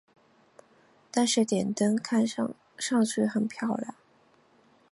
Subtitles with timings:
[1.11, 1.95] 但是点灯
[2.73, 3.93] 上去很漂亮